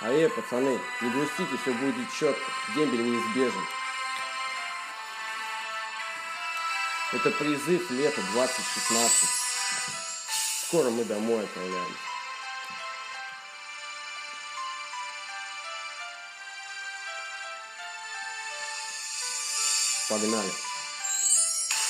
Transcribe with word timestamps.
А 0.00 0.10
эй, 0.10 0.28
пацаны, 0.28 0.80
не 1.00 1.10
грустите, 1.10 1.56
все 1.62 1.72
будет 1.72 2.12
четко. 2.12 2.42
Дембель 2.74 3.02
неизбежен. 3.02 3.64
Это 7.12 7.30
призыв 7.30 7.90
лета 7.90 8.20
2016. 8.32 9.28
Скоро 10.66 10.90
мы 10.90 11.04
домой 11.04 11.44
отправляемся. 11.44 11.94
Погнали. 20.08 20.73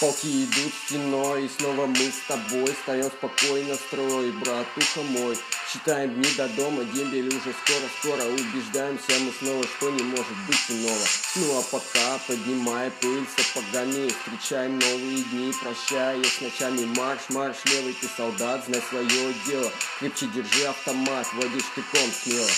Полки 0.01 0.45
идут 0.45 0.73
стеной, 0.87 1.45
и 1.45 1.49
снова 1.49 1.87
мы 1.87 2.11
с 2.11 2.27
тобой. 2.27 2.67
Встаем 2.75 3.05
спокойно 3.05 3.77
строй, 3.77 4.33
братуха 4.33 5.03
мой. 5.03 5.39
Считаем 5.73 6.15
дни 6.15 6.29
до 6.37 6.49
дома, 6.49 6.85
дембель 6.85 7.29
уже 7.29 7.55
скоро-скоро 7.65 8.25
Убеждаемся 8.29 9.13
мы 9.21 9.33
снова, 9.39 9.65
что 9.65 9.91
не 9.91 10.03
может 10.03 10.37
быть 10.49 10.65
иного. 10.69 11.07
Ну 11.37 11.59
а 11.59 11.63
пока, 11.63 12.19
поднимая 12.27 12.91
пыль 13.01 13.25
сапогами. 13.37 14.09
Встречаем 14.09 14.81
новые 14.81 15.23
дни, 15.23 15.53
прощаясь 15.63 16.27
с 16.27 16.41
ночами 16.41 16.85
Марш-марш, 16.97 17.59
левый 17.67 17.95
ты 17.95 18.09
солдат, 18.17 18.65
знай 18.67 18.83
свое 18.91 19.35
дело. 19.47 19.71
Крепче 20.01 20.27
держи 20.27 20.65
автомат, 20.65 21.27
водишь 21.35 21.65
штыком 21.73 22.11
смело 22.11 22.51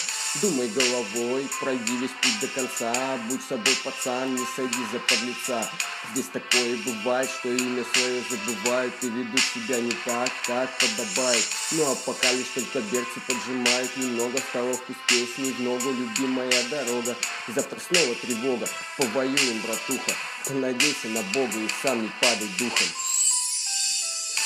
Думай 0.43 0.69
головой, 0.69 1.49
пройди 1.61 1.97
весь 1.97 2.11
путь 2.21 2.41
до 2.41 2.49
конца. 2.49 2.93
Будь 3.29 3.41
собой 3.49 3.75
пацан, 3.83 4.35
не 4.35 4.45
сойди 4.55 4.79
за 4.93 4.99
подлеца. 4.99 5.71
Здесь 6.13 6.27
такое 6.31 6.77
бывает, 6.85 7.31
что 7.31 7.49
имя 7.49 7.85
свое 7.93 8.23
забывают 8.31 8.95
И 9.03 9.09
ведут 9.09 9.41
себя 9.41 9.81
не 9.81 9.93
так, 10.05 10.31
как 10.47 10.69
подобает. 10.79 11.45
Ну 11.73 11.91
а 11.91 11.95
пока 12.05 12.31
лишь 12.33 12.49
только 12.55 12.81
берцы 12.93 13.21
поджимают 13.27 13.97
Немного 13.97 14.39
стало 14.51 14.75
вкус 14.75 14.97
песни, 15.09 15.53
в 15.53 15.61
ногу 15.63 15.91
любимая 15.91 16.63
дорога. 16.71 17.17
Завтра 17.49 17.79
снова 17.81 18.15
тревога, 18.17 18.69
повоюем, 18.99 19.63
братуха. 19.63 20.13
Надейся 20.51 21.09
на 21.09 21.23
Бога 21.33 21.59
и 21.59 21.69
сам 21.83 22.03
не 22.03 22.11
падай 22.21 22.49
духом. 22.59 22.89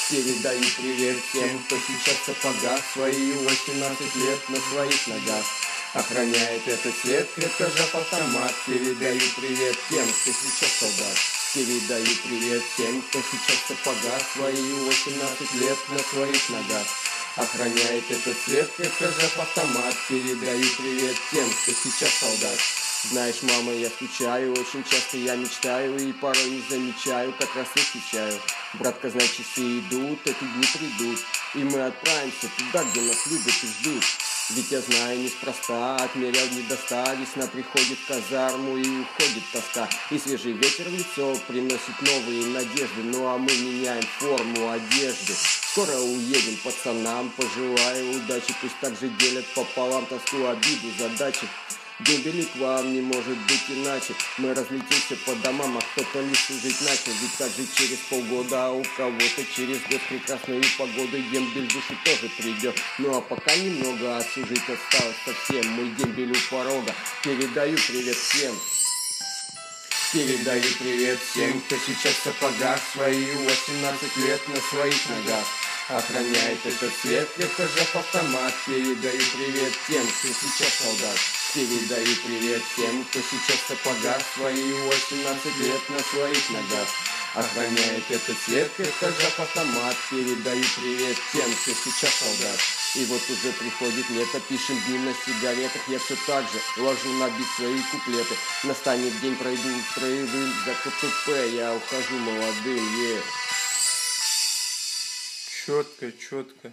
Передаю 0.09 0.65
привет 0.77 1.17
тем, 1.33 1.59
кто 1.65 1.77
сейчас 1.77 2.17
в 2.17 2.27
сапогах 2.27 2.81
Свои 2.93 3.33
18 3.33 4.17
лет 4.17 4.49
на 4.49 4.57
своих 4.57 5.07
ногах 5.07 5.45
Охраняет 5.93 6.69
этот 6.69 6.95
свет, 7.03 7.29
крепко 7.35 7.65
жав 7.65 7.95
автомат 7.97 8.55
Передаю 8.65 9.21
привет 9.37 9.77
тем, 9.89 10.07
кто 10.07 10.31
сейчас 10.31 10.71
солдат. 10.79 11.19
Передаю 11.53 12.07
привет 12.23 12.63
всем, 12.63 13.03
кто 13.03 13.19
сейчас 13.19 13.57
в 13.57 13.67
сапогах 13.67 14.23
Свои 14.33 14.73
18 14.73 15.55
лет 15.55 15.79
на 15.89 15.99
своих 15.99 16.49
ногах. 16.51 16.87
Охраняет 17.35 18.05
этот 18.09 18.37
свет, 18.39 18.71
крепко 18.77 19.07
жав 19.07 19.39
автомат. 19.41 19.97
Передаю 20.09 20.65
привет 20.79 21.17
тем, 21.33 21.51
кто 21.51 21.73
сейчас 21.73 22.11
солдат. 22.21 22.59
Знаешь, 23.11 23.43
мама, 23.43 23.73
я 23.73 23.89
скучаю, 23.91 24.53
очень 24.53 24.85
часто 24.85 25.17
я 25.17 25.35
мечтаю 25.35 25.97
И 25.97 26.13
порой 26.13 26.51
не 26.51 26.63
замечаю, 26.69 27.33
как 27.33 27.49
раз 27.57 27.67
не 27.75 27.81
встречаю 27.83 28.39
Братка, 28.75 29.09
знай, 29.09 29.27
часы 29.27 29.79
идут, 29.79 30.21
эти 30.27 30.45
дни 30.45 30.67
придут 30.75 31.19
И 31.55 31.65
мы 31.65 31.87
отправимся 31.87 32.47
туда, 32.59 32.85
где 32.85 33.01
нас 33.01 33.27
любят 33.27 33.55
и 33.63 33.67
ждут 33.67 34.05
ведь 34.55 34.71
я 34.71 34.81
знаю 34.81 35.21
неспроста, 35.21 35.97
отмерял 35.97 36.47
не 36.49 36.63
Весна 36.63 37.47
приходит 37.47 37.99
в 37.99 38.07
казарму 38.09 38.77
и 38.77 38.83
уходит 38.83 39.45
тоска. 39.53 39.89
И 40.11 40.19
свежий 40.19 40.53
ветер 40.53 40.89
в 40.89 40.95
лицо 40.95 41.37
приносит 41.47 42.01
новые 42.01 42.47
надежды. 42.47 43.03
Ну 43.05 43.27
а 43.27 43.39
мы 43.39 43.53
меняем 43.53 44.05
форму 44.19 44.71
одежды. 44.71 45.35
Скоро 45.73 45.97
уедем 45.99 46.57
пацанам, 46.65 47.31
пожелаю 47.31 48.17
удачи. 48.17 48.55
Пусть 48.61 48.79
также 48.81 49.09
делят 49.09 49.47
пополам 49.55 50.07
тоску, 50.07 50.47
обиду, 50.47 50.89
задачи 50.99 51.47
Дембели 52.07 52.45
к 52.45 52.57
вам 52.57 52.95
не 52.95 53.03
может 53.03 53.37
быть 53.37 53.65
иначе. 53.69 54.15
Мы 54.39 54.55
разлетимся 54.55 55.17
по 55.27 55.35
домам, 55.37 55.77
а 55.77 55.81
кто-то 55.81 56.21
лишь 56.23 56.47
служить 56.47 56.81
начал. 56.81 57.13
Ведь 57.21 57.37
также 57.37 57.67
через 57.75 57.99
полгода, 58.09 58.67
а 58.67 58.71
у 58.71 58.83
кого-то 58.97 59.45
через 59.55 59.81
год. 59.83 60.01
Прекрасную 60.09 60.63
погоду 60.79 61.19
Дембель 61.31 61.69
души 61.69 61.97
тоже 62.05 62.33
придет. 62.39 62.75
Ну 62.99 63.17
а 63.17 63.21
пока 63.21 63.55
немного 63.55 64.17
отслужить 64.17 64.63
осталось 64.63 65.17
совсем. 65.27 65.67
Мой 65.73 65.91
дембель 65.91 66.33
у 66.33 66.51
порога. 66.51 66.95
Передаю 67.23 67.77
привет 67.77 68.17
всем. 68.17 68.55
Передаю 70.13 70.65
привет 70.79 71.19
всем, 71.21 71.61
кто 71.61 71.77
сейчас 71.77 72.15
в 72.15 72.25
сапогах 72.25 72.81
Свои 72.95 73.27
18 73.33 74.17
лет 74.17 74.49
на 74.49 74.57
своих 74.57 75.09
ногах. 75.11 75.45
Охраняет 75.89 76.65
этот 76.65 76.93
свет, 77.03 77.29
жав 77.39 77.97
автомат. 77.97 78.55
Передаю 78.67 79.21
привет 79.37 79.73
тем, 79.87 80.07
кто 80.07 80.29
сейчас 80.29 80.75
солдат 80.75 81.40
Передаю 81.53 82.15
привет 82.25 82.63
всем, 82.63 83.05
кто 83.07 83.19
сейчас 83.19 83.59
в 83.59 83.67
сапогах 83.67 84.23
Свои 84.37 84.73
18 84.73 85.59
лет 85.59 85.81
на 85.91 85.99
своих 85.99 86.51
ногах. 86.51 86.89
Охраняет 87.35 88.09
этот 88.09 88.39
свет, 88.39 88.71
крепко 88.77 89.07
жав 89.07 89.41
автомат. 89.41 89.97
Передаю 90.11 90.65
привет 90.81 91.17
тем, 91.33 91.51
кто 91.51 91.73
сейчас 91.73 92.15
солдат. 92.15 92.61
И 92.95 93.05
вот 93.07 93.23
уже 93.29 93.53
приходит 93.53 94.09
лето, 94.11 94.41
пишем 94.49 94.81
дни 94.87 94.99
на 94.99 95.13
сигаретах. 95.13 95.83
Я 95.89 95.99
все 95.99 96.17
так 96.25 96.45
же 96.45 96.83
ложу 96.83 97.13
на 97.15 97.29
бит 97.31 97.47
свои 97.57 97.81
куплеты. 97.91 98.37
Настанет 98.63 99.21
день, 99.21 99.35
пройду 99.35 99.69
строевым 99.91 100.55
за 100.65 100.75
КПП 100.75 101.53
Я 101.53 101.75
ухожу 101.75 102.17
молодым, 102.19 103.03
е. 103.03 103.17
Yeah. 103.17 103.23
Четко, 105.67 106.13
четко. 106.13 106.73